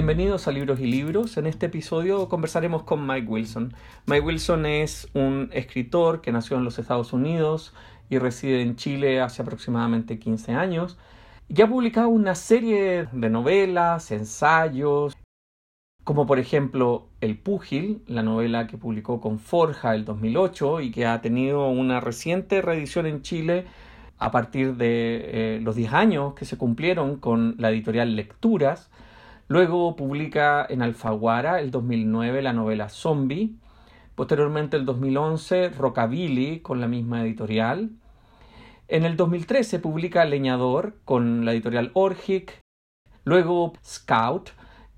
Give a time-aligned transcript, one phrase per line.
[0.00, 1.36] Bienvenidos a Libros y Libros.
[1.36, 3.74] En este episodio conversaremos con Mike Wilson.
[4.06, 7.74] Mike Wilson es un escritor que nació en los Estados Unidos
[8.08, 10.96] y reside en Chile hace aproximadamente 15 años
[11.48, 15.14] y ha publicado una serie de novelas, ensayos,
[16.02, 21.04] como por ejemplo El Púgil, la novela que publicó con Forja el 2008 y que
[21.04, 23.66] ha tenido una reciente reedición en Chile
[24.16, 28.90] a partir de eh, los 10 años que se cumplieron con la editorial Lecturas.
[29.50, 33.56] Luego publica en Alfaguara el 2009 la novela Zombie.
[34.14, 37.90] Posteriormente el 2011 Rockabilly con la misma editorial.
[38.86, 42.60] En el 2013 publica Leñador con la editorial Orgic.
[43.24, 44.50] Luego Scout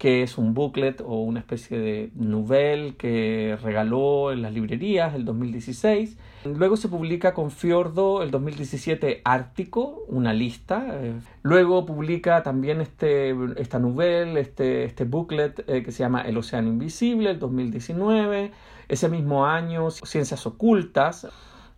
[0.02, 5.24] que es un booklet o una especie de novel que regaló en las librerías el
[5.24, 6.18] 2016.
[6.44, 10.88] Luego se publica con Fiordo el 2017 Ártico, una lista.
[10.90, 16.36] Eh, luego publica también este, esta novel, este, este booklet eh, que se llama El
[16.36, 18.50] Océano Invisible, el 2019.
[18.88, 21.28] Ese mismo año, Ciencias Ocultas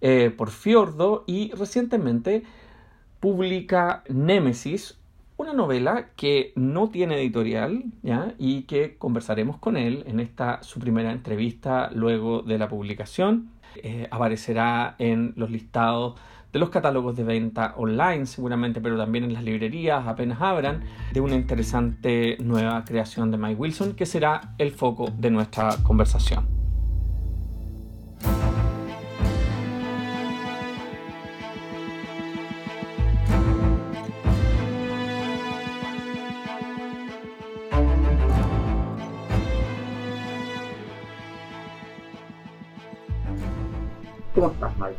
[0.00, 2.42] eh, por Fiordo y recientemente
[3.20, 4.97] publica Némesis,
[5.45, 8.34] una novela que no tiene editorial ¿ya?
[8.39, 13.50] y que conversaremos con él en esta su primera entrevista luego de la publicación.
[13.77, 16.15] Eh, aparecerá en los listados
[16.50, 21.20] de los catálogos de venta online seguramente, pero también en las librerías apenas abran, de
[21.20, 26.63] una interesante nueva creación de Mike Wilson que será el foco de nuestra conversación.
[44.34, 44.97] ¿Cómo estás, Mike?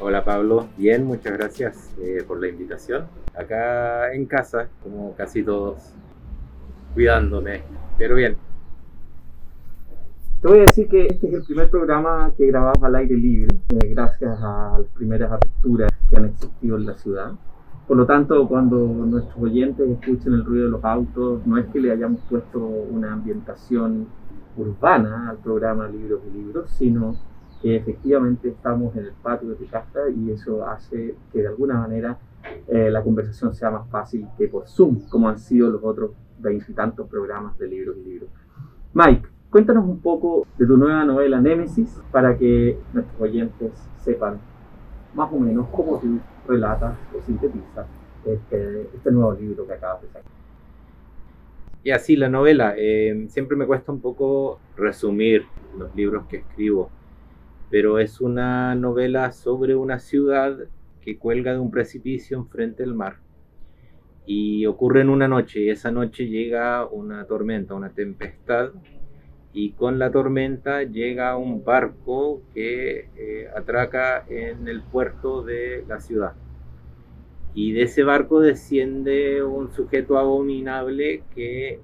[0.00, 3.04] Hola Pablo, bien, muchas gracias eh, por la invitación.
[3.34, 5.92] Acá en casa, como casi todos,
[6.94, 7.64] cuidándome,
[7.98, 8.38] pero bien.
[10.40, 13.54] Te voy a decir que este es el primer programa que grabamos al aire libre,
[13.74, 17.32] eh, gracias a las primeras aperturas que han existido en la ciudad.
[17.86, 21.78] Por lo tanto, cuando nuestros oyentes escuchen el ruido de los autos, no es que
[21.78, 24.06] le hayamos puesto una ambientación
[24.56, 27.16] urbana al programa Libros y Libros, sino
[27.62, 31.78] que efectivamente estamos en el patio de tu casa y eso hace que de alguna
[31.78, 32.18] manera
[32.66, 37.08] eh, la conversación sea más fácil que por Zoom, como han sido los otros veintitantos
[37.08, 38.30] programas de libros y libros.
[38.94, 44.40] Mike, cuéntanos un poco de tu nueva novela Némesis para que nuestros oyentes sepan
[45.14, 46.18] más o menos cómo tú
[46.48, 47.86] relatas o sintetizas
[48.24, 50.32] este, este nuevo libro que acabas de sacar.
[51.84, 55.44] Y así la novela, eh, siempre me cuesta un poco resumir
[55.78, 56.90] los libros que escribo
[57.72, 60.58] pero es una novela sobre una ciudad
[61.00, 63.16] que cuelga de un precipicio enfrente del mar.
[64.26, 68.72] Y ocurre en una noche, y esa noche llega una tormenta, una tempestad,
[69.54, 75.98] y con la tormenta llega un barco que eh, atraca en el puerto de la
[75.98, 76.34] ciudad.
[77.54, 81.80] Y de ese barco desciende un sujeto abominable que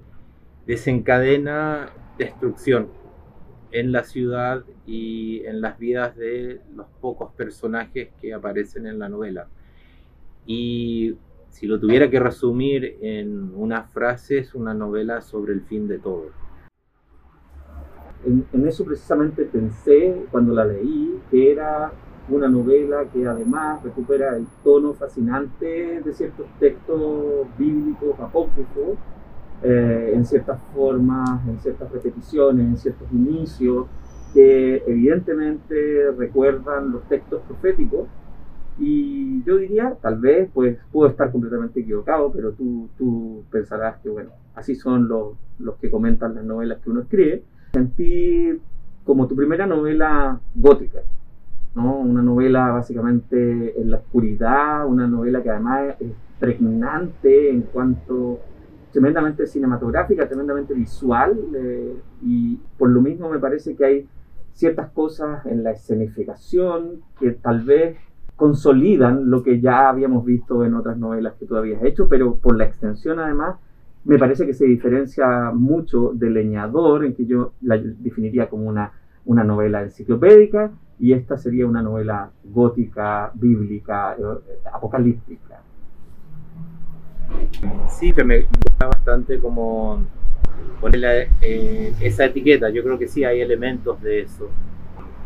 [0.67, 1.89] desencadena
[2.19, 2.98] destrucción
[3.71, 9.09] en la ciudad y en las vidas de los pocos personajes que aparecen en la
[9.09, 9.47] novela.
[10.45, 11.15] Y
[11.49, 15.99] si lo tuviera que resumir en una frase, es una novela sobre el fin de
[15.99, 16.27] todo.
[18.25, 21.91] En, eso precisamente pensé cuando la leí, que era
[22.29, 28.97] una novela que además recupera el tono fascinante de ciertos textos bíblicos apócrifos,
[29.63, 33.87] eh, en ciertas formas, en ciertas repeticiones, en ciertos inicios,
[34.33, 38.07] que evidentemente recuerdan los textos proféticos.
[38.77, 44.09] Y yo diría, tal vez, pues puedo estar completamente equivocado, pero tú, tú pensarás que,
[44.09, 47.43] bueno, así son los, los que comentan las novelas que uno escribe.
[47.73, 48.57] Sentí
[49.03, 50.99] como tu primera novela gótica,
[51.75, 51.97] ¿no?
[51.99, 58.39] Una novela básicamente en la oscuridad, una novela que además es pregnante en cuanto
[58.91, 64.07] tremendamente cinematográfica, tremendamente visual, eh, y por lo mismo me parece que hay
[64.53, 67.97] ciertas cosas en la escenificación que tal vez
[68.35, 72.57] consolidan lo que ya habíamos visto en otras novelas que tú habías hecho, pero por
[72.57, 73.57] la extensión además
[74.05, 78.93] me parece que se diferencia mucho de Leñador, en que yo la definiría como una,
[79.25, 84.23] una novela enciclopédica, y esta sería una novela gótica, bíblica, eh,
[84.73, 85.48] apocalíptica.
[87.89, 90.03] Sí, me gusta bastante como
[90.79, 92.69] ponerle eh, esa etiqueta.
[92.69, 94.49] Yo creo que sí hay elementos de eso.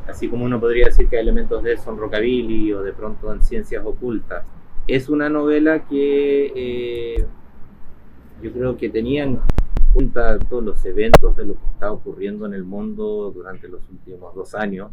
[0.07, 3.31] Así como uno podría decir que hay elementos de eso en Rockabilly o de pronto
[3.31, 4.43] en Ciencias Ocultas.
[4.87, 7.25] Es una novela que eh,
[8.41, 9.39] yo creo que tenían
[9.93, 14.33] junta todos los eventos de lo que está ocurriendo en el mundo durante los últimos
[14.35, 14.91] dos años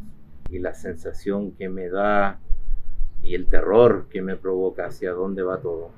[0.50, 2.38] y la sensación que me da
[3.22, 5.90] y el terror que me provoca hacia dónde va todo.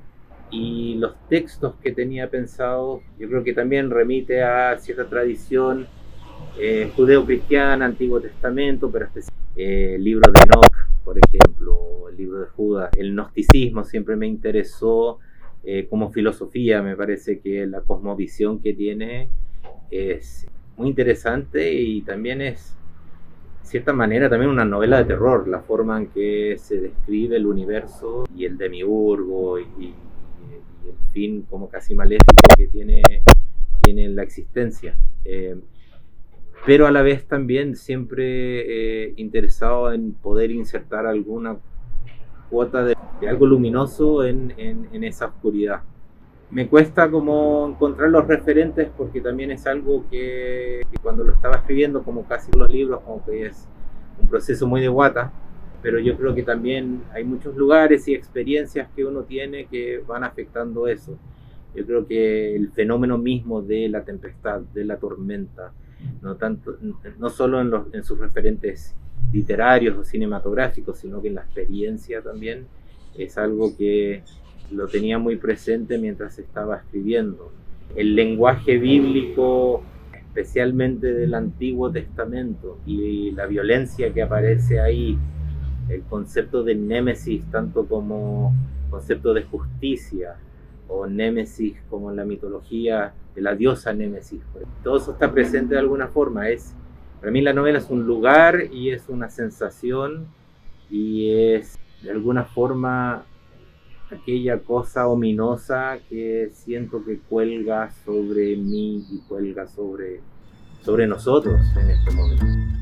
[0.52, 5.86] Y los textos que tenía pensado, yo creo que también remite a cierta tradición
[6.58, 9.08] eh, judeo-cristiana, Antiguo Testamento, pero
[9.56, 12.90] eh, libro de Enoch, por ejemplo, el libro de Judas.
[12.96, 15.18] El gnosticismo siempre me interesó
[15.64, 19.30] eh, como filosofía, me parece que la cosmovisión que tiene
[19.90, 20.46] es
[20.76, 22.76] muy interesante y también es
[23.62, 28.26] cierta manera también una novela de terror, la forma en que se describe el universo
[28.36, 29.94] y el demiurgo y, y,
[30.86, 33.02] el fin como casi maléfico que tiene,
[33.82, 34.96] tiene la existencia.
[35.24, 35.56] Eh,
[36.64, 41.56] pero a la vez también siempre eh, interesado en poder insertar alguna
[42.50, 42.94] cuota de,
[43.28, 45.82] algo luminoso en, en esa oscuridad
[46.52, 52.02] me cuesta como encontrar los referentes porque también es algo que, cuando lo estaba escribiendo,
[52.02, 53.66] como casi los libros, como que es
[54.20, 55.32] un proceso muy de guata,
[55.82, 60.22] pero yo creo que también hay muchos lugares y experiencias que uno tiene que van
[60.22, 61.18] afectando eso.
[61.74, 65.72] Yo creo que el fenómeno mismo de la tempestad, de la tormenta,
[66.20, 66.76] no, tanto,
[67.18, 68.94] no solo en, los, en sus referentes
[69.32, 72.66] literarios o cinematográficos, sino que en la experiencia también,
[73.16, 74.22] es algo que
[74.70, 77.52] lo tenía muy presente mientras estaba escribiendo.
[77.96, 79.82] El lenguaje bíblico,
[80.14, 85.18] especialmente del Antiguo Testamento, y la violencia que aparece ahí,
[85.92, 88.54] el concepto de némesis, tanto como
[88.90, 90.36] concepto de justicia,
[90.88, 94.40] o némesis como en la mitología de la diosa némesis.
[94.82, 96.48] Todo eso está presente de alguna forma.
[96.48, 96.74] Es,
[97.20, 100.26] para mí la novela es un lugar y es una sensación
[100.90, 103.24] y es de alguna forma
[104.10, 110.20] aquella cosa ominosa que siento que cuelga sobre mí y cuelga sobre,
[110.82, 112.81] sobre nosotros en este momento.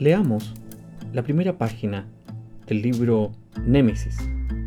[0.00, 0.54] Leamos
[1.12, 2.06] la primera página
[2.66, 3.32] del libro
[3.66, 4.16] Némesis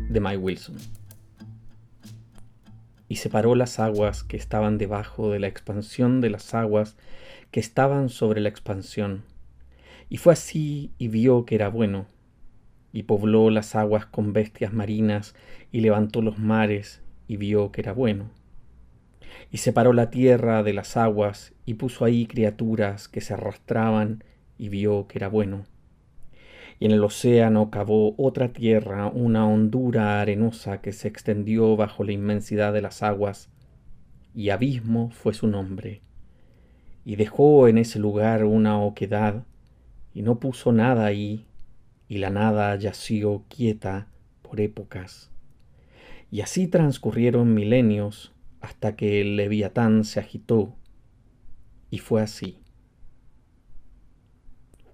[0.08, 0.76] de Mike Wilson.
[3.08, 6.96] Y separó las aguas que estaban debajo de la expansión de las aguas
[7.50, 9.24] que estaban sobre la expansión
[10.08, 12.06] y fue así y vio que era bueno,
[12.92, 15.34] y pobló las aguas con bestias marinas,
[15.72, 18.30] y levantó los mares, y vio que era bueno.
[19.50, 24.22] Y separó la tierra de las aguas, y puso ahí criaturas que se arrastraban,
[24.58, 25.66] y vio que era bueno.
[26.78, 32.12] Y en el océano cavó otra tierra, una hondura arenosa que se extendió bajo la
[32.12, 33.50] inmensidad de las aguas,
[34.34, 36.02] y abismo fue su nombre.
[37.04, 39.44] Y dejó en ese lugar una oquedad,
[40.12, 41.46] y no puso nada ahí,
[42.08, 44.08] y la nada yació quieta
[44.42, 45.30] por épocas.
[46.30, 50.74] Y así transcurrieron milenios hasta que el leviatán se agitó,
[51.90, 52.63] y fue así.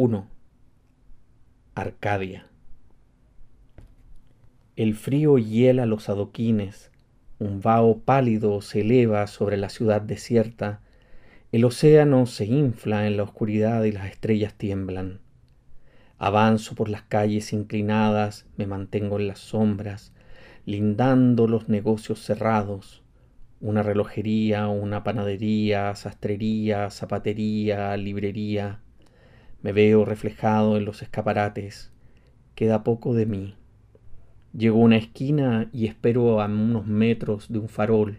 [0.03, 0.27] 1.
[1.75, 2.47] Arcadia.
[4.75, 6.91] El frío hiela los adoquines,
[7.39, 10.81] un vaho pálido se eleva sobre la ciudad desierta,
[11.53, 15.21] el océano se infla en la oscuridad y las estrellas tiemblan.
[16.17, 20.15] Avanzo por las calles inclinadas, me mantengo en las sombras,
[20.65, 23.03] lindando los negocios cerrados,
[23.61, 28.81] una relojería, una panadería, sastrería, zapatería, librería.
[29.63, 31.93] Me veo reflejado en los escaparates.
[32.55, 33.55] Queda poco de mí.
[34.53, 38.19] Llego a una esquina y espero a unos metros de un farol.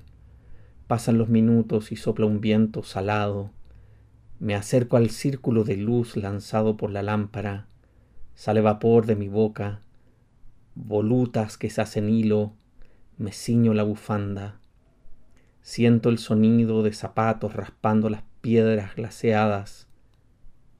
[0.88, 3.50] Pasan los minutos y sopla un viento salado.
[4.40, 7.68] Me acerco al círculo de luz lanzado por la lámpara.
[8.36, 9.82] Sale vapor de mi boca.
[10.76, 12.54] Volutas que se hacen hilo.
[13.18, 14.60] Me ciño la bufanda.
[15.62, 19.91] Siento el sonido de zapatos raspando las piedras glaseadas.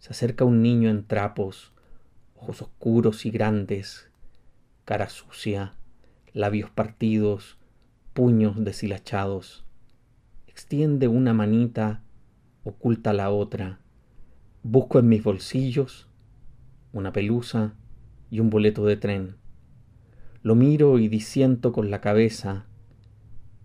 [0.02, 1.72] Se acerca un niño en trapos,
[2.36, 4.10] ojos oscuros y grandes,
[4.84, 5.76] cara sucia,
[6.34, 7.58] labios partidos,
[8.14, 9.64] puños deshilachados
[10.52, 12.04] extiende una manita,
[12.64, 13.80] oculta la otra.
[14.64, 16.08] Busco en mis bolsillos
[16.94, 17.74] una pelusa
[18.30, 19.38] y un boleto de tren.
[20.44, 22.66] Lo miro y disiento con la cabeza.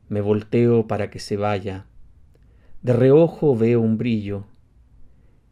[0.08, 1.86] Me volteo para que se vaya.
[2.82, 4.46] De reojo veo un brillo.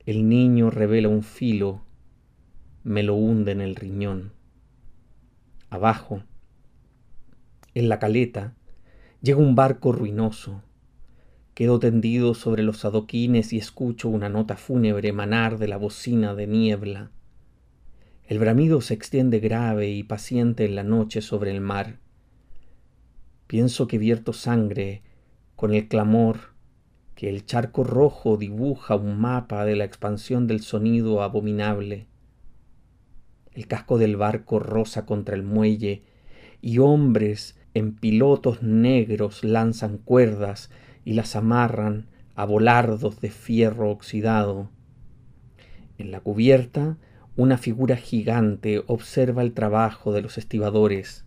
[0.06, 1.82] El niño revela un filo.
[2.82, 4.32] Me lo hunde en el riñón.
[5.70, 6.22] Abajo,
[7.74, 8.54] en la caleta,
[9.20, 10.62] llega un barco ruinoso
[11.54, 16.48] Quedo tendido sobre los adoquines y escucho una nota fúnebre emanar de la bocina de
[16.48, 17.12] niebla.
[18.26, 22.00] El bramido se extiende grave y paciente en la noche sobre el mar.
[23.46, 25.02] Pienso que vierto sangre
[25.54, 26.53] con el clamor
[27.14, 32.06] que el charco rojo dibuja un mapa de la expansión del sonido abominable.
[33.52, 36.02] El casco del barco rosa contra el muelle
[36.60, 40.70] y hombres en pilotos negros lanzan cuerdas
[41.04, 44.70] y las amarran a volardos de fierro oxidado.
[45.98, 46.96] En la cubierta,
[47.36, 51.24] una figura gigante observa el trabajo de los estibadores.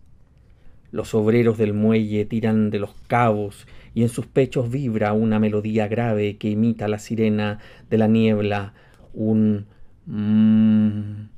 [0.92, 3.68] Los obreros del muelle tiran de los cabos
[3.98, 7.58] y en sus pechos vibra una melodía grave que imita la sirena
[7.90, 8.76] de la niebla,
[9.16, 9.66] un
[10.06, 11.30] mmm,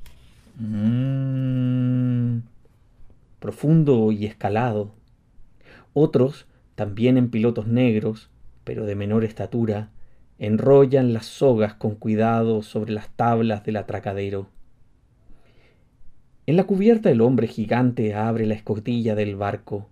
[3.38, 4.92] profundo y escalado.
[5.94, 8.28] Otros, también en pilotos negros,
[8.64, 9.88] pero de menor estatura,
[10.38, 14.48] enrollan las sogas con cuidado sobre las tablas del atracadero.
[16.44, 19.88] En la cubierta el hombre gigante abre la escotilla del barco.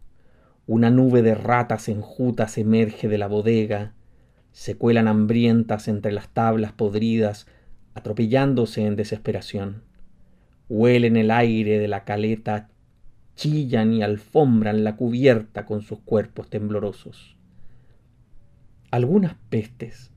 [0.68, 3.94] Una nube de ratas enjutas emerge de la bodega.
[4.52, 7.46] Se cuelan hambrientas entre las tablas podridas,
[7.94, 9.82] atropellándose en desesperación.
[10.68, 12.68] Huelen el aire de la caleta,
[13.34, 17.38] chillan y alfombran la cubierta con sus cuerpos temblorosos.
[18.90, 20.12] Algunas pestes,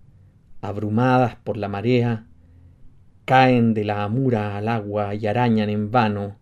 [0.60, 2.28] abrumadas por la marea,
[3.24, 6.40] caen de la amura al agua y arañan en vano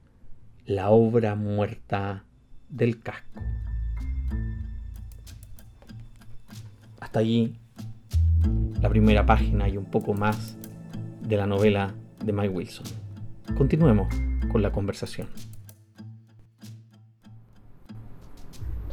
[0.66, 2.26] la obra muerta
[2.70, 3.40] del casco.
[7.10, 7.56] Hasta allí
[8.84, 10.56] la primera página y un poco más
[11.28, 12.86] de la novela de Mike Wilson.
[13.58, 14.14] Continuemos
[14.52, 15.28] con la conversación.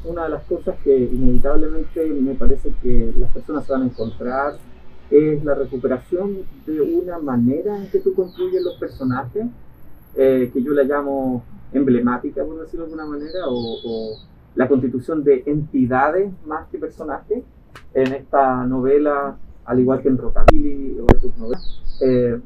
[0.02, 4.54] Una de las cosas que inevitablemente me parece que las personas van a encontrar
[5.10, 9.44] es la recuperación de una manera en que tú construyes los personajes,
[10.14, 14.16] eh, que yo la llamo emblemática, por decirlo de alguna manera, o,
[14.54, 17.44] la constitución de entidades más que personajes.
[17.96, 22.38] En esta novela, al igual que en Rockabilly o en tus novelas, eh,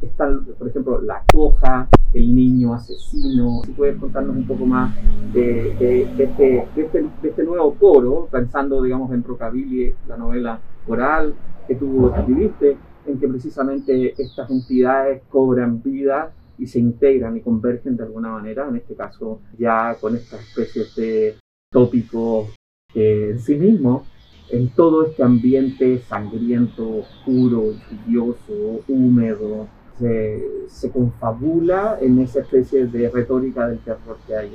[0.00, 3.60] están, por ejemplo, La Coja, El Niño Asesino.
[3.66, 4.96] Si puedes contarnos un poco más
[5.34, 11.34] de, este, este, de este, nuevo coro, pensando, digamos, en Rockabilly, la novela coral,
[11.66, 17.94] que tú escribiste, en que precisamente estas entidades cobran vida y se integran y convergen
[17.94, 21.34] de alguna manera, en este caso ya con estas especies de
[21.70, 22.54] tópicos
[22.94, 24.08] en sí mismos,
[24.50, 27.74] en todo este ambiente sangriento, oscuro,
[28.06, 34.50] lluvioso, húmedo, se, confabula en esa especie de retórica del terror que hay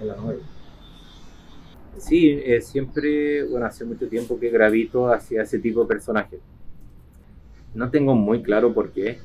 [0.00, 0.42] en la, novela.
[1.96, 6.40] Sí, eh, siempre, bueno, hace mucho tiempo que gravito hacia ese tipo de personajes
[7.74, 9.18] no tengo muy claro por qué.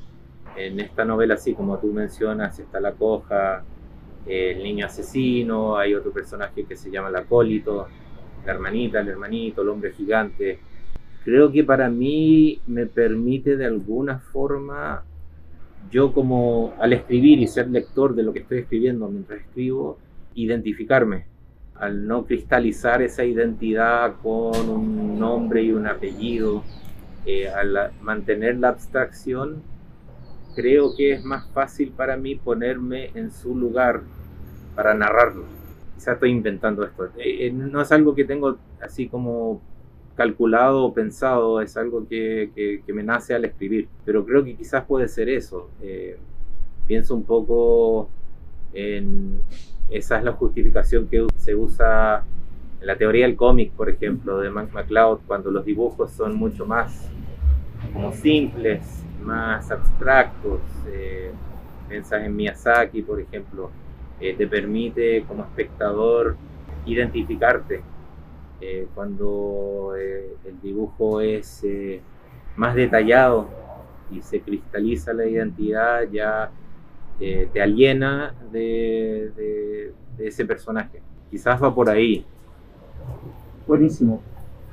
[0.55, 3.63] En esta novela, así como tú mencionas, está la coja,
[4.25, 7.87] el niño asesino, hay otro personaje que se llama el acólito,
[8.47, 10.59] la hermanita, el hermanito, el hombre gigante.
[11.23, 15.03] Creo que para mí me permite de alguna forma,
[15.91, 19.99] yo como al escribir y ser lector de lo que estoy escribiendo mientras escribo,
[20.33, 21.25] identificarme,
[21.75, 26.63] al no cristalizar esa identidad con un nombre y un apellido,
[27.25, 29.61] eh, al mantener la abstracción,
[30.55, 34.01] creo que es más fácil para mí ponerme en su lugar
[34.75, 35.56] para narrarlo.
[35.97, 37.05] Quizá estoy inventando esto.
[37.17, 39.61] Eh, eh, no es algo que tengo así como
[40.15, 43.87] calculado o pensado, es algo que, me nace al escribir.
[44.05, 45.69] Pero creo que quizás puede ser eso.
[46.87, 48.09] pienso un poco
[48.73, 49.41] en...
[49.89, 52.25] Esa es la justificación que se usa
[52.81, 56.65] en la teoría del cómic, por ejemplo, de Mike McCloud, cuando los dibujos son mucho
[56.65, 57.09] más
[57.93, 60.61] como simples, más abstractos.
[60.87, 61.31] Eh,
[61.89, 63.71] en Miyazaki, por ejemplo,
[64.19, 66.35] eh, te permite como espectador
[66.85, 67.81] identificarte.
[68.59, 71.63] Eh, cuando eh, el dibujo es
[72.55, 73.47] más detallado
[74.11, 76.49] y se cristaliza la identidad, ya
[77.19, 81.01] te aliena de, de ese personaje.
[81.29, 82.25] Quizás va por ahí.
[83.67, 84.21] Buenísimo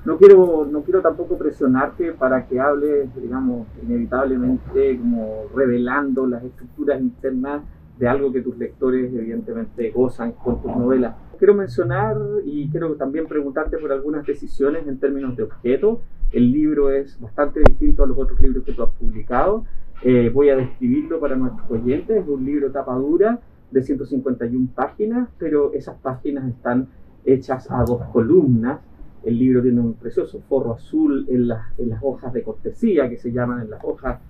[0.04, 7.00] no quiero, no quiero tampoco presionarte para que hables, digamos, inevitablemente como revelando las estructuras
[7.00, 7.62] internas
[7.98, 11.14] de algo que tus lectores evidentemente gozan con tus novelas.
[11.38, 16.00] Quiero mencionar y quiero también preguntarte por algunas decisiones en términos de objeto.
[16.32, 19.64] El libro es bastante distinto a los otros libros que tú has publicado.
[20.02, 22.22] Eh, voy a describirlo para nuestros oyentes.
[22.22, 26.88] Es un libro tapa dura de 151 páginas, pero esas páginas están
[27.24, 28.80] hechas a dos columnas
[29.24, 31.62] el libro tiene un precioso forro azul en, las,
[32.02, 34.20] hojas de cortesía, que se llaman en las hojas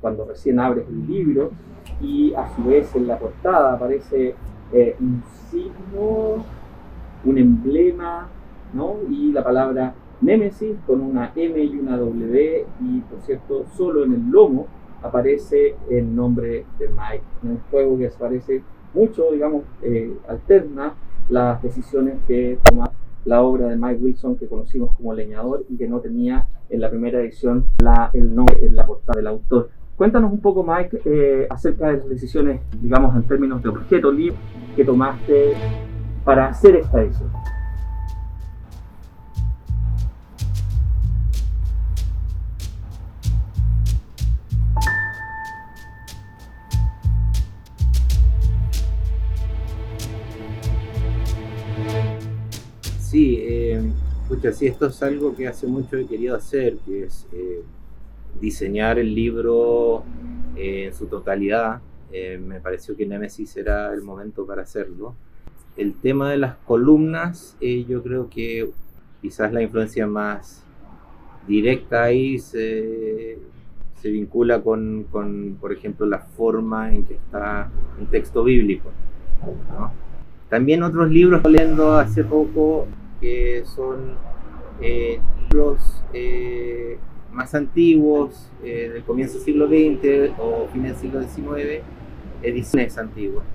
[0.00, 1.50] cuando recién abres el libro,
[2.00, 4.34] y a su vez en la portada aparece
[4.72, 6.44] eh, un signo
[7.24, 8.28] un emblema,
[8.72, 8.96] ¿no?
[9.10, 14.14] Y la palabra Nemesis con una M y una W y por cierto solo en
[14.14, 14.66] el lomo
[15.02, 17.24] aparece el nombre de Mike.
[17.44, 18.62] El juego que aparece
[18.94, 20.94] mucho, digamos, eh, alterna
[21.28, 22.90] las decisiones que toma
[23.24, 26.90] la obra de Mike Wilson que conocimos como leñador y que no tenía en la
[26.90, 29.70] primera edición la, el nombre en la portada del autor.
[29.96, 34.36] Cuéntanos un poco, Mike, eh, acerca de las decisiones, digamos, en términos de objeto libre
[34.74, 35.52] que tomaste
[36.24, 37.30] para hacer esta edición.
[52.98, 53.92] Sí, eh,
[54.52, 57.62] sí, esto es algo que hace mucho he querido hacer, que es eh,
[58.40, 60.04] diseñar el libro
[60.56, 61.80] eh, en su totalidad.
[62.12, 65.14] Eh, me pareció que Nemesis era el momento para hacerlo.
[65.76, 68.70] El tema de las columnas, yo creo que
[69.22, 70.62] quizás la influencia más
[71.46, 73.38] directa ahí se,
[74.00, 78.90] se vincula con, con, por ejemplo, la forma en que está un texto bíblico.
[80.50, 82.86] También otros libros leyendo hace poco
[83.22, 84.16] que son
[84.80, 86.98] eh, libros eh,
[87.32, 91.82] más antiguos, eh, del comienzo del siglo XX o fin del siglo XIX,
[92.42, 93.46] ediciones antiguas,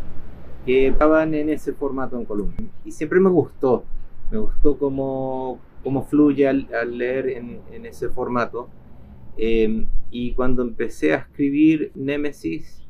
[0.66, 2.56] que estaban en ese formato en columna.
[2.86, 3.84] Y siempre me gustó,
[4.32, 8.70] me gustó cómo, cómo fluye al, leer en, en, ese formato.
[9.38, 12.87] y cuando empecé a escribir Némesis,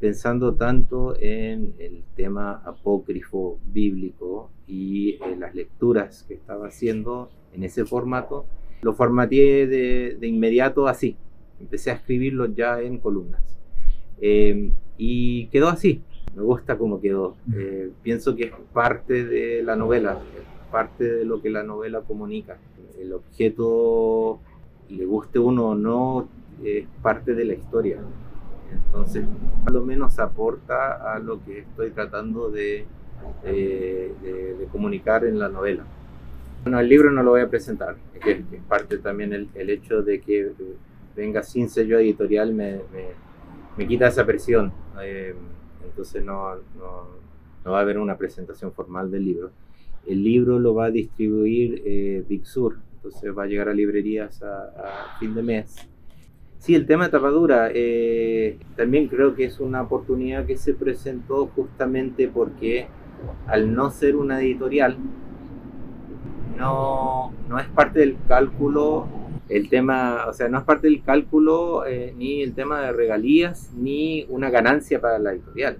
[0.00, 7.64] pensando tanto en el tema apócrifo bíblico y en las lecturas que estaba haciendo en
[7.64, 8.46] ese formato,
[8.82, 11.16] lo formateé de, inmediato así.
[11.60, 13.42] Empecé a escribirlo ya en columnas.
[14.20, 16.02] Eh, y quedó así.
[16.36, 17.36] Me gusta cómo quedó.
[17.52, 20.20] Eh, pienso que es parte de la novela,
[20.70, 22.58] parte de lo que la novela comunica.
[23.00, 24.40] El objeto,
[24.88, 26.28] le guste uno o no,
[26.62, 27.98] es parte de la historia.
[28.72, 29.24] Entonces,
[29.64, 32.86] por lo menos aporta a lo que estoy tratando de,
[33.44, 35.84] de, comunicar en la novela.
[36.62, 40.02] Bueno, el libro no lo voy a presentar, que es parte también el, el, hecho
[40.02, 40.52] de que
[41.16, 43.08] venga sin sello editorial me, me,
[43.76, 44.72] me quita esa presión.
[45.02, 45.34] Eh,
[45.84, 47.06] entonces no, no,
[47.64, 49.50] no, va a haber una presentación formal del libro.
[50.06, 54.42] El libro lo va a distribuir eh, Big Sur, entonces va a llegar a librerías
[54.42, 55.88] a, a fin de mes
[56.58, 61.46] Sí, el tema de tapadura eh, también creo que es una oportunidad que se presentó
[61.54, 62.88] justamente porque
[63.46, 64.96] al no ser una editorial,
[66.56, 69.06] no, no es parte del cálculo
[69.48, 73.72] el tema, o sea, no es parte del cálculo eh, ni el tema de regalías
[73.74, 75.78] ni una ganancia para la editorial.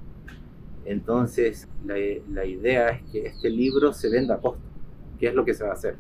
[0.84, 1.96] Entonces, la,
[2.32, 4.62] la idea es que este libro se venda a costo,
[5.18, 5.96] que es lo que se va a hacer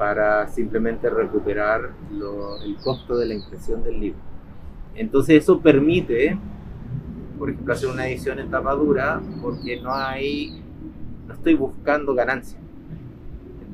[0.00, 1.90] para simplemente recuperar
[2.64, 4.18] el costo de la impresión del libro.
[4.94, 6.38] Entonces eso permite,
[7.38, 10.62] por ejemplo, hacer una edición en tapadura porque no hay,
[11.28, 12.58] no estoy buscando ganancia.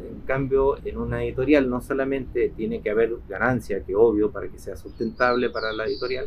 [0.01, 4.59] En cambio, en una editorial no solamente tiene que haber ganancia, que obvio, para que
[4.59, 6.27] sea sustentable para la editorial,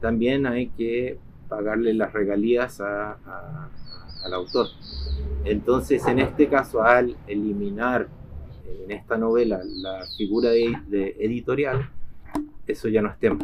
[0.00, 1.18] también hay que
[1.50, 4.68] pagarle las regalías al autor.
[5.44, 8.08] Entonces, en este caso, al eliminar
[8.66, 11.88] en esta novela la figura de, editorial,
[12.66, 13.38] eso ya no es tema.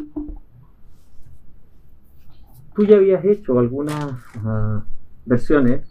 [2.75, 4.83] Tú ya habías hecho algunas ah,
[5.25, 5.81] versiones,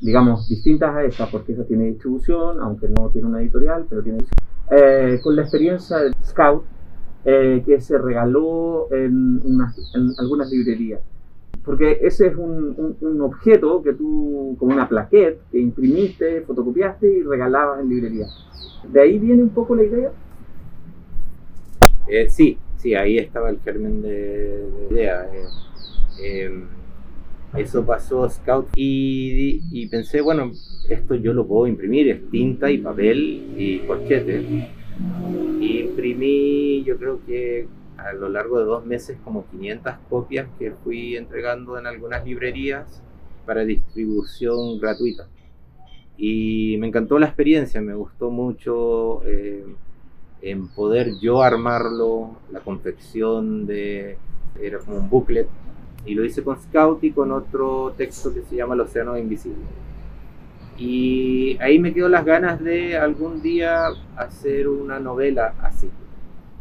[0.00, 4.18] digamos, distintas a esta, porque esa tiene distribución, aunque no tiene una editorial, pero tiene
[4.70, 6.64] eh, con la experiencia del Scout,
[7.24, 9.40] eh, que se regaló en,
[9.94, 11.00] en algunas librerías
[11.64, 17.22] porque ese es un, un, objeto que tú, como una plaquette, que imprimiste, fotocopiaste y
[17.22, 18.26] regalabas en librería.
[18.92, 20.12] ¿De ahí viene un poco la idea?
[22.08, 25.30] Eh, sí, sí, ahí estaba el germen de, la idea.
[26.20, 26.66] Eh, em,
[27.56, 30.50] eso pasó Scout y, y, pensé, bueno,
[30.88, 34.68] esto yo lo puedo imprimir, es tinta y papel y corchete.
[35.60, 37.68] imprimí, yo creo que
[38.04, 43.02] a lo largo de dos meses como 500 copias que fui entregando en algunas librerías
[43.46, 45.28] para distribución gratuita.
[46.16, 49.64] Y me encantó la experiencia, me gustó mucho eh,
[50.42, 54.18] en poder yo armarlo, la confección de,
[54.60, 55.48] era como un booklet,
[56.04, 59.64] y lo hice con Scout y con otro texto que se llama El Océano Invisible.
[60.78, 65.88] Y ahí me quedó las ganas de algún día hacer una novela así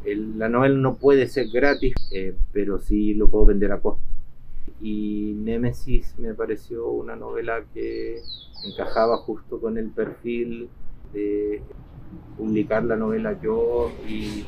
[0.06, 4.02] la novela no puede ser gratis, eh, pero sí lo puedo vender a costo.
[4.82, 8.20] y Némesis me pareció una novela que
[8.66, 10.70] encajaba justo con el perfil
[11.14, 11.62] de
[12.38, 14.46] publicar la novela yo y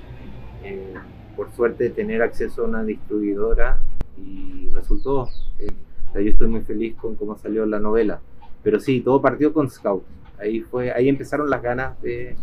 [0.64, 0.94] eh,
[1.36, 3.80] por suerte tener acceso a una distribuidora
[4.18, 5.28] y resultó.
[5.60, 5.68] Eh,
[6.16, 8.22] yo estoy muy feliz con cómo salió la novela.
[8.64, 10.04] Pero sí, todo partió con Scout.
[10.40, 12.36] Ahí, fue, ahí empezaron las ganas de,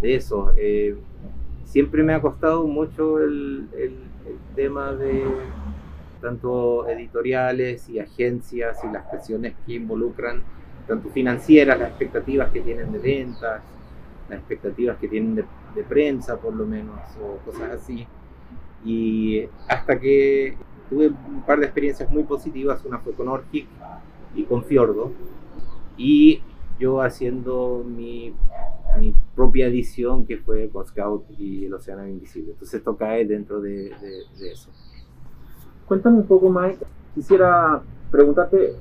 [0.00, 0.52] de eso.
[0.56, 0.96] Eh,
[1.64, 3.98] siempre me ha costado mucho el, el,
[4.54, 5.24] tema de
[6.20, 10.42] tanto editoriales y agencias y las presiones que involucran,
[10.86, 13.62] tanto financieras, las expectativas que tienen de ventas,
[14.28, 18.06] las expectativas que tienen de, de prensa por lo menos, o cosas así.
[18.84, 20.56] Y hasta que
[20.88, 23.66] tuve un par de experiencias muy positivas, una fue con Orchic
[24.34, 25.12] y con Fiordo,
[25.96, 26.40] y
[26.78, 28.34] yo haciendo mi,
[28.98, 32.52] mi propia edición que fue con Scout y El Océano Invisible.
[32.52, 33.92] Entonces esto cae dentro de,
[34.38, 34.70] de, eso.
[35.86, 36.84] Cuéntame un poco, Mike.
[37.14, 38.74] Quisiera preguntarte,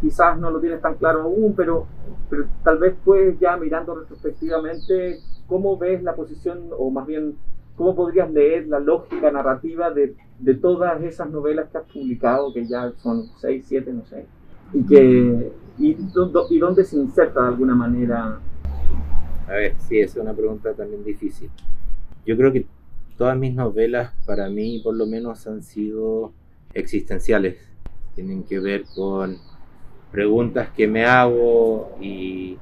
[0.00, 1.86] quizás no lo tienes tan claro aún, pero,
[2.30, 7.36] pero tal vez pues ya mirando retrospectivamente, ¿cómo ves la posición, o más bien,
[7.76, 12.66] cómo podrías leer la lógica narrativa de, de todas esas novelas que has publicado, que
[12.66, 14.26] ya son seis, siete, no sé,
[14.72, 15.96] y que y,
[16.50, 18.38] y dónde se inserta de alguna manera?
[19.46, 21.50] A ver, sí, esa es una pregunta también difícil.
[22.24, 22.66] Yo creo que
[23.18, 26.32] todas mis novelas, para mí por lo menos, han sido
[26.72, 27.58] existenciales.
[28.14, 29.36] Tienen que ver con
[30.10, 32.56] preguntas que me hago y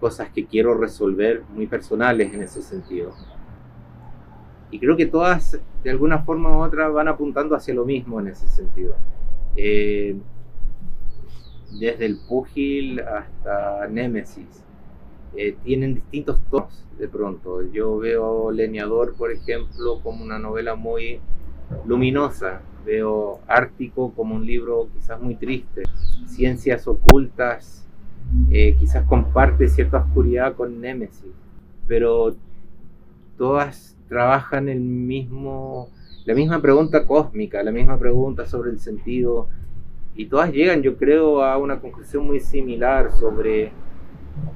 [0.00, 3.12] cosas que quiero resolver muy personales en ese sentido.
[4.70, 8.28] Y creo que todas, de alguna forma u otra, van apuntando hacia lo mismo en
[8.28, 8.96] ese sentido.
[9.56, 10.16] Eh,
[11.78, 14.63] desde el Púgil hasta Némesis,
[15.36, 17.62] eh, tienen distintos tonos de pronto.
[17.72, 21.20] Yo veo Leñador, por ejemplo, como una novela muy
[21.86, 22.62] luminosa.
[22.84, 25.82] Veo Ártico como un libro quizás muy triste.
[26.26, 27.84] Ciencias ocultas
[28.50, 31.32] eh, quizás comparte cierta oscuridad con Némesis,
[31.86, 32.34] pero
[33.36, 35.88] todas trabajan el mismo,
[36.24, 39.48] la misma pregunta cósmica, la misma pregunta sobre el sentido,
[40.14, 43.72] y todas llegan, yo creo, a una conclusión muy similar sobre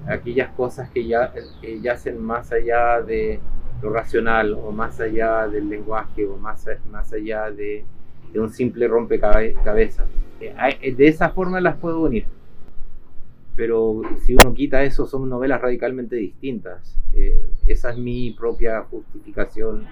[0.06, 3.40] aquellas cosas que ya que yacen más allá de
[3.82, 7.84] lo racional o más allá del lenguaje o más, más allá de,
[8.32, 10.06] de un simple rompecabezas.
[10.40, 12.26] Eh, eh, de esa forma las puedo unir.
[13.56, 16.96] Pero si uno quita eso, son novelas radicalmente distintas.
[17.14, 19.86] Eh, esa es mi propia justificación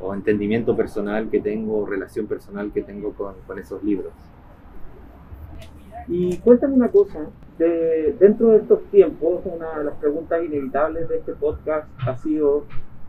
[0.00, 4.12] o entendimiento personal que tengo, relación personal que tengo con, con esos libros.
[6.06, 11.18] Y cuéntame una cosa, de, dentro de estos tiempos, una de las preguntas inevitables de
[11.18, 12.64] este podcast ha sido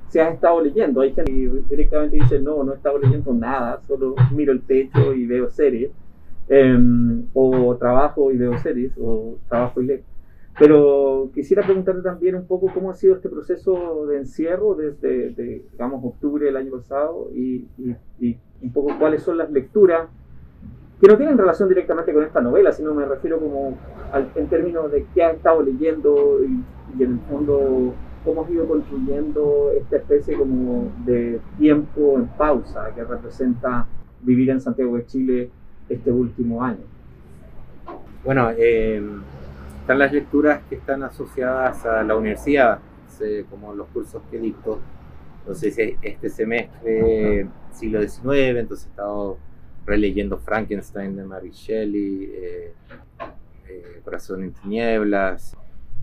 [0.09, 1.01] si has estado leyendo.
[1.01, 5.13] Hay gente que directamente dice, no, no he estado leyendo nada, solo miro el techo
[5.13, 5.91] y veo series,
[6.47, 10.01] em, o trabajo y veo series, o trabajo y leo.
[10.57, 16.01] Pero quisiera preguntarle también un poco cómo ha sido este proceso de encierro desde, digamos,
[16.01, 17.67] octubre del año pasado y,
[18.19, 20.07] y un poco cuáles son las lecturas
[20.99, 23.77] que no tienen relación directamente con esta novela, sino me refiero como
[24.35, 29.71] en términos de qué has estado leyendo y, en el fondo cómo has ido construyendo
[29.75, 33.85] esta especie como de tiempo en pausa que representa
[34.21, 35.49] vivir en Santiago de Chile
[35.89, 36.83] este último año.
[38.23, 39.03] Bueno, eh,
[39.81, 42.79] están las lecturas que están asociadas a la universidad,
[43.49, 44.79] como los cursos que dicto.
[45.41, 49.37] Entonces, este semestre, siglo XIX, entonces he estado
[49.85, 52.73] releyendo Frankenstein de Mary Shelley, eh,
[53.67, 55.55] eh, Corazón en Tinieblas,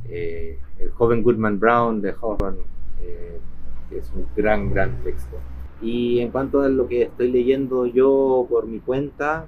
[0.09, 2.63] eh, El joven Goodman Brown de Hawthorne,
[3.91, 5.37] que es un gran, gran texto.
[5.81, 9.47] Y en cuanto a lo que estoy leyendo yo por mi cuenta,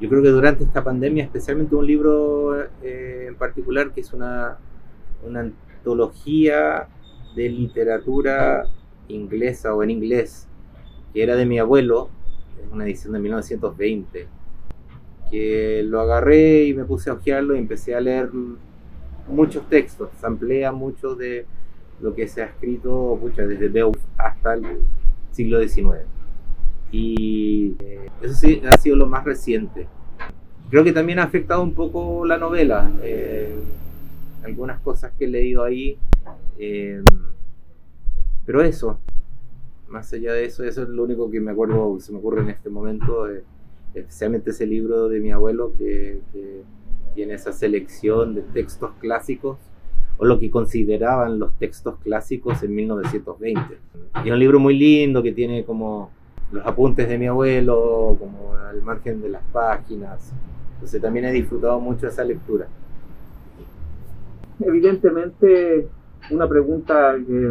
[0.00, 4.58] yo creo que durante esta pandemia, especialmente un libro en particular que es una,
[5.24, 6.88] una antología
[7.34, 8.66] de literatura
[9.08, 10.48] inglesa o en inglés,
[11.14, 12.10] que era de mi abuelo,
[12.64, 14.26] es una edición de 1920,
[15.30, 18.30] que lo agarré y me puse a hojearlo y empecé a leer
[19.28, 21.46] muchos textos, amplía mucho de
[22.00, 24.80] lo que se ha escrito desde Beowulf hasta el
[25.30, 26.00] siglo XIX.
[26.90, 29.86] Y eh, eso sí ha sido lo más reciente.
[30.68, 32.90] Creo que también ha afectado un poco la novela.
[33.02, 33.54] Eh,
[34.44, 35.96] algunas cosas que he leído ahí.
[36.58, 37.02] Eh,
[38.44, 38.98] pero eso,
[39.92, 42.48] más allá de eso, eso es lo único que me acuerdo, se me ocurre en
[42.48, 43.44] este momento, eh,
[43.94, 46.20] especialmente ese libro de mi abuelo que,
[47.14, 49.58] tiene esa selección de textos clásicos
[50.16, 53.60] o lo que consideraban los textos clásicos en 1920.
[54.24, 56.10] Y es un libro muy lindo que tiene como
[56.52, 60.32] los apuntes de mi abuelo, como al margen de las páginas.
[60.72, 62.66] Entonces también he disfrutado mucho esa lectura.
[64.58, 65.86] Evidentemente,
[66.30, 67.50] una pregunta que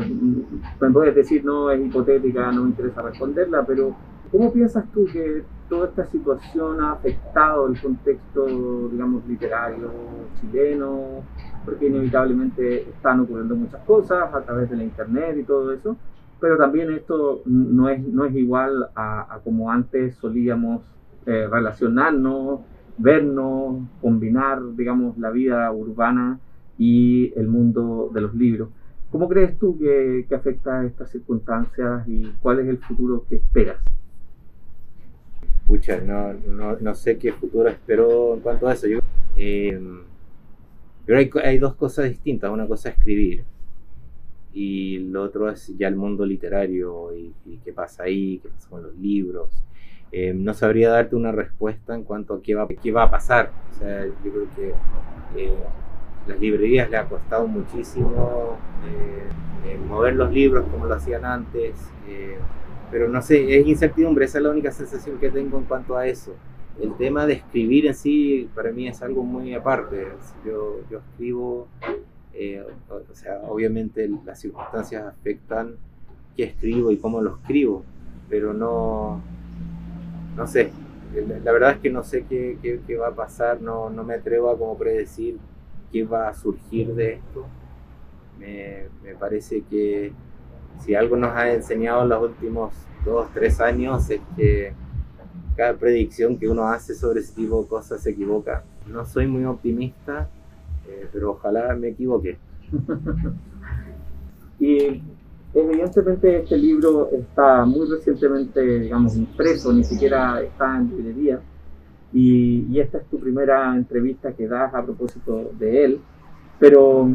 [0.79, 3.95] me puedes decir no es hipotética, no me interesa responderla, pero
[4.31, 9.91] ¿cómo piensas tú que toda esta situación ha afectado el contexto, digamos, literario
[10.39, 11.23] chileno?
[11.65, 15.97] Porque inevitablemente están ocurriendo muchas cosas a través de la internet y todo eso,
[16.39, 20.81] pero también esto no es, no es igual a, como antes solíamos
[21.25, 22.61] eh, relacionarnos,
[22.97, 26.39] vernos, combinar, digamos, la vida urbana
[26.81, 28.69] y el mundo de los libros.
[29.11, 33.77] ¿Cómo crees tú que, que afecta estas circunstancias y cuál es el futuro que esperas?
[35.67, 38.87] Pucha, no, no, no, sé qué futuro espero en cuanto a eso.
[38.87, 38.97] Yo,
[39.37, 39.79] eh,
[41.05, 42.49] pero hay, hay, dos cosas distintas.
[42.49, 43.43] Una cosa es escribir
[44.51, 47.31] y lo otro es ya el mundo literario y,
[47.63, 49.51] qué pasa ahí, qué pasa con los libros.
[50.11, 53.51] Eh, no sabría darte una respuesta en cuanto a qué va, qué va a pasar.
[53.69, 54.73] O sea, yo creo que
[55.37, 55.53] eh,
[56.27, 58.57] las librerías le ha costado muchísimo
[58.87, 61.75] eh, mover los libros como lo hacían antes.
[62.89, 66.07] pero no sé, es incertidumbre, esa es la única sensación que tengo en cuanto a
[66.07, 66.33] eso.
[66.79, 70.07] El tema de escribir en sí para mí es algo muy aparte.
[70.45, 71.67] Yo, yo escribo
[72.33, 75.75] eh, o, sea, obviamente las circunstancias afectan
[76.35, 77.83] qué escribo y cómo lo escribo,
[78.29, 79.21] pero no,
[80.37, 80.71] no sé,
[81.43, 84.49] la, verdad es que no sé qué, qué, va a pasar, no, no, me atrevo
[84.49, 85.39] a como predecir
[85.91, 87.45] qué va a surgir de esto.
[88.39, 90.13] Me, parece que
[90.79, 92.73] si algo nos ha enseñado en los últimos
[93.05, 94.73] dos, tres años es que
[95.55, 98.63] cada predicción que uno hace sobre ese tipo de cosas se equivoca.
[98.87, 100.29] No soy muy optimista,
[100.87, 102.37] eh, pero ojalá me equivoque.
[104.59, 105.01] y
[105.53, 111.41] evidentemente este libro está muy recientemente, digamos, impreso, ni siquiera está en librería.
[112.13, 116.01] Y, y, esta es tu primera entrevista que das a propósito de él.
[116.59, 117.09] Pero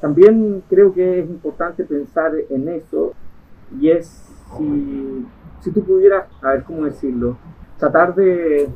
[0.00, 3.14] también creo que es importante pensar en eso
[3.80, 4.06] y es
[4.56, 5.26] si,
[5.60, 7.36] si tú pudieras, a ver cómo decirlo,
[7.78, 8.68] tratar de,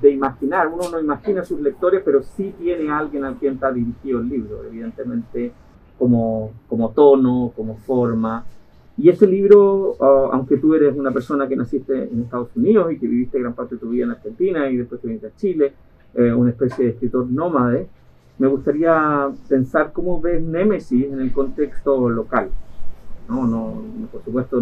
[0.00, 0.68] de imaginar.
[0.68, 4.28] Uno no imagina a sus lectores, pero sí tiene alguien al quien está dirigido el
[4.28, 5.52] libro, evidentemente,
[5.98, 8.44] como, como tono, como forma.
[8.98, 12.98] Y ese libro, ah, aunque tú eres una persona que naciste en Estados Unidos y
[12.98, 15.72] que viviste gran parte de tu vida en Argentina y después te viniste a Chile,
[16.14, 17.86] eh, una especie de escritor nómade,
[18.38, 22.50] me gustaría pensar cómo ves Némesis en el contexto local.
[23.28, 24.60] No, no, por supuesto,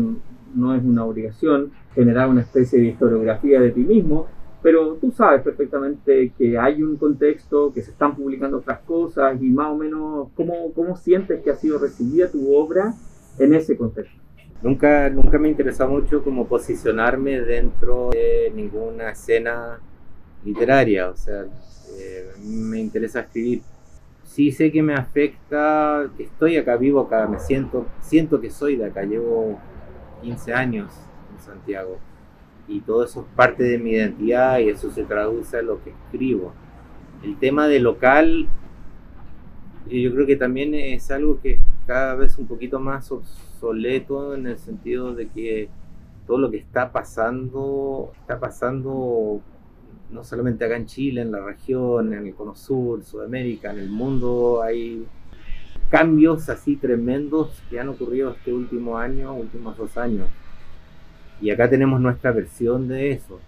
[0.54, 4.26] no es una obligación generar una especie de historiografía de ti mismo,
[4.62, 9.48] pero tú sabes perfectamente que hay un contexto, que se están publicando otras cosas y
[9.48, 12.92] más o menos cómo, cómo sientes que ha sido recibida tu obra
[13.38, 14.25] en ese contexto.
[14.62, 19.78] Nunca, nunca me interesado mucho como posicionarme dentro de ninguna escena
[20.44, 21.44] literaria, o sea,
[21.98, 23.62] eh, me interesa escribir.
[24.24, 28.86] Sí sé que me afecta, estoy acá vivo acá, me siento, siento que soy de
[28.86, 29.58] acá, llevo
[30.22, 30.92] 15 años
[31.32, 31.98] en Santiago
[32.68, 35.90] y todo eso es parte de mi identidad y eso se traduce a lo que
[35.90, 36.52] escribo.
[37.22, 38.48] El tema de local,
[39.88, 43.12] yo creo que también es algo que cada vez un poquito más
[43.56, 45.68] obsoleto en el sentido de que
[46.26, 49.40] todo lo que está pasando, está pasando
[50.10, 53.90] no solamente acá en Chile, en la región, en el Cono Sur, Sudamérica, en el
[53.90, 55.04] mundo, hay
[55.90, 60.28] cambios así tremendos que han ocurrido este último año, últimos dos años.
[61.40, 63.40] Y acá tenemos nuestra versión de eso.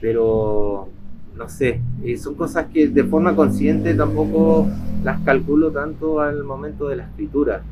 [0.00, 0.88] Pero,
[1.36, 4.68] no sé, eh, son cosas que de forma consciente tampoco
[5.02, 7.62] las calculo tanto al momento de la escritura.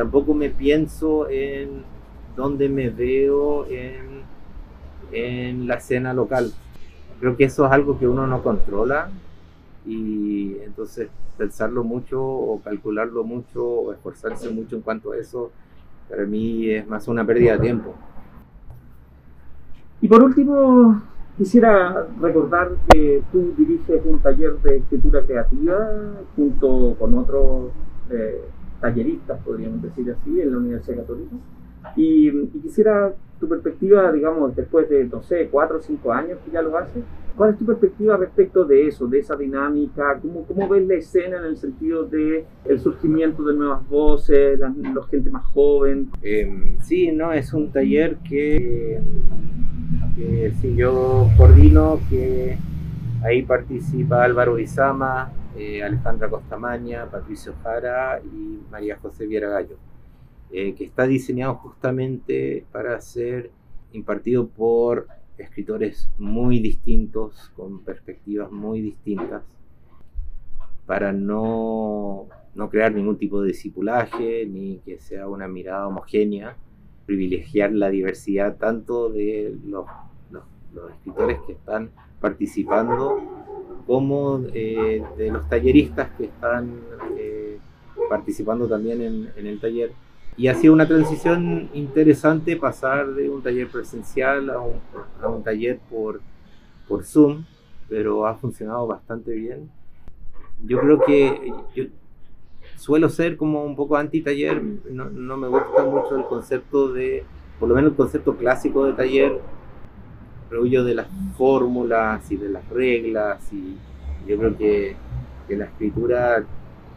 [0.00, 1.82] Tampoco me pienso en
[2.34, 4.22] dónde me veo en,
[5.12, 6.54] en la escena local.
[7.20, 9.10] Creo que eso es algo que uno no controla
[9.84, 15.50] y entonces pensarlo mucho o calcularlo mucho o esforzarse mucho en cuanto a eso
[16.08, 17.94] para mí es más una pérdida de tiempo.
[20.00, 21.02] Y por último,
[21.36, 25.90] quisiera recordar que tú diriges un taller de escritura creativa
[26.34, 27.72] junto con otros
[28.08, 28.40] eh,
[28.80, 31.36] talleristas, podríamos decir así, en la Universidad Católica.
[31.96, 32.30] Y,
[32.62, 36.76] quisiera tu perspectiva, digamos, después de, no sé, cuatro o cinco años que ya lo
[36.76, 37.02] haces,
[37.36, 40.18] ¿cuál es tu perspectiva respecto de eso, de esa dinámica?
[40.20, 44.72] ¿Cómo, cómo ves la escena en el sentido de el surgimiento de nuevas voces, la,
[45.10, 46.10] gente más joven?
[46.22, 49.00] Eh, sí, no, es un taller que,
[50.16, 52.58] que sí, yo coordino, que
[53.24, 59.76] ahí participa Álvaro Izama, eh, Alejandra Costamaña, Patricio Jara y María José Viera Gallo.
[60.52, 63.52] eh, que está diseñado justamente para ser
[63.92, 65.06] impartido por
[65.38, 69.44] escritores muy distintos, con perspectivas muy distintas,
[70.86, 76.56] para no, no crear ningún tipo de discipulaje, ni que sea una mirada homogénea,
[77.06, 79.86] privilegiar la diversidad tanto de los,
[80.30, 83.18] los, escritores que están participando
[83.86, 86.80] como eh, de los talleristas que están
[87.16, 87.58] eh,
[88.08, 89.92] participando también en, en el taller
[90.36, 94.76] y ha sido una transición interesante pasar de un taller presencial a un,
[95.20, 96.20] a un taller por,
[96.88, 97.44] por Zoom,
[97.88, 99.70] pero ha funcionado bastante bien.
[100.64, 101.84] Yo creo que yo
[102.76, 107.24] suelo ser como un poco anti-taller, no, no me gusta mucho el concepto de,
[107.58, 109.38] por lo menos el concepto clásico de taller,
[110.50, 113.76] rollo de las fórmulas y de las reglas, y
[114.28, 114.96] yo creo que,
[115.48, 116.44] que la escritura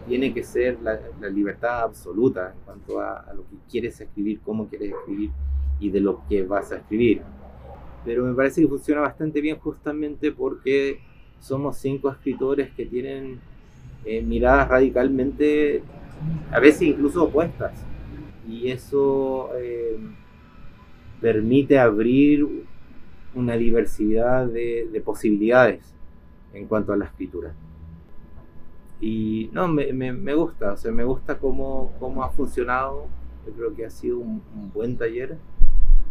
[0.08, 4.92] tiene que ser la, libertad absoluta en cuanto a, lo que quieres escribir, cómo quieres
[4.92, 5.32] escribir
[5.80, 7.22] y de lo que vas a escribir.
[8.06, 11.00] Pero me parece que funciona bastante bien justamente porque
[11.40, 13.40] somos cinco escritores que tienen
[14.06, 15.82] eh, miradas radicalmente,
[16.52, 17.74] a veces incluso opuestas.
[18.48, 19.98] Y eso eh,
[21.22, 22.63] permite abrir
[23.36, 25.94] una diversidad de posibilidades
[26.54, 27.54] en cuanto a la escritura.
[29.06, 33.08] Y no, me, me, gusta, o sea, me gusta cómo, cómo, ha funcionado.
[33.46, 34.42] Yo creo que ha sido un,
[34.74, 35.38] buen taller.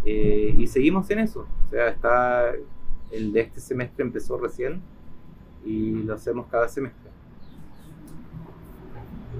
[0.05, 1.47] Eh, y seguimos en eso.
[1.67, 2.53] O sea, está
[3.11, 4.83] el de este semestre empezó recién
[5.65, 7.11] y lo hacemos cada semestre.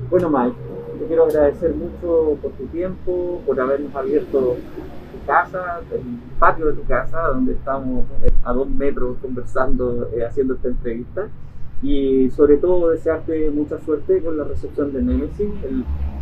[0.09, 0.57] Bueno, Mike,
[0.99, 4.57] te quiero agradecer mucho por tu tiempo, por habernos abierto
[5.27, 6.01] casa, el
[6.39, 8.05] patio de tu casa, donde estamos
[8.45, 11.29] a dos metros conversando, eh, haciendo esta entrevista
[11.83, 15.51] y sobre todo desearte mucha suerte con la recepción de Nemesis.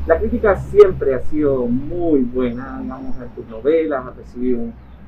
[0.06, 4.60] la crítica siempre ha sido muy buena, digamos, en tus novelas, ha recibido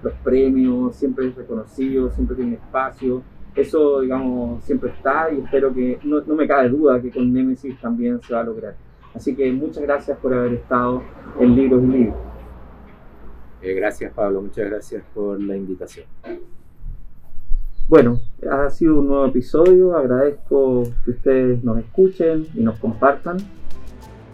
[0.02, 3.22] los premios, siempre es reconocido, siempre tiene espacio.
[3.54, 7.80] Eso, digamos, siempre está y espero que, no, no me cabe duda que con Nemesis
[7.80, 8.74] también se va a lograr.
[9.14, 11.02] Así que muchas gracias por haber estado
[11.38, 12.31] en Libros y Libros.
[13.62, 16.06] Eh, gracias Pablo, muchas gracias por la invitación.
[17.88, 18.20] Bueno,
[18.50, 19.96] ha sido un nuevo episodio.
[19.96, 23.36] Agradezco que ustedes nos escuchen y nos compartan.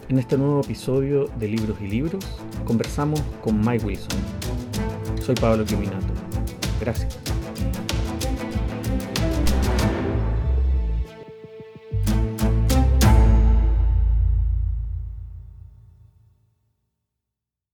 [0.08, 2.24] En este nuevo episodio de Libros y Libros
[2.64, 4.20] conversamos con Mike Wilson.
[5.20, 6.06] Soy Pablo Quiminato.
[6.80, 7.27] Gracias.